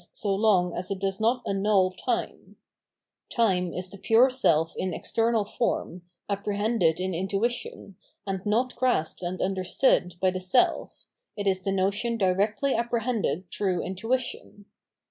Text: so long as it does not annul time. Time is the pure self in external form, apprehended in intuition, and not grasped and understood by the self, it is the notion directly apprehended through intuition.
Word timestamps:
so 0.13 0.33
long 0.33 0.73
as 0.73 0.89
it 0.89 0.97
does 0.97 1.19
not 1.21 1.43
annul 1.45 1.91
time. 1.91 2.55
Time 3.29 3.71
is 3.71 3.91
the 3.91 3.99
pure 3.99 4.31
self 4.31 4.75
in 4.75 4.95
external 4.95 5.45
form, 5.45 6.01
apprehended 6.27 6.99
in 6.99 7.13
intuition, 7.13 7.95
and 8.25 8.43
not 8.43 8.75
grasped 8.75 9.21
and 9.21 9.39
understood 9.39 10.15
by 10.19 10.31
the 10.31 10.39
self, 10.39 11.05
it 11.37 11.45
is 11.45 11.63
the 11.63 11.71
notion 11.71 12.17
directly 12.17 12.73
apprehended 12.73 13.47
through 13.51 13.83
intuition. 13.83 14.65